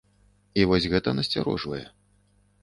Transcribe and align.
І 0.61 0.63
вось 0.71 0.87
гэта 0.93 1.13
насцярожвае. 1.19 1.83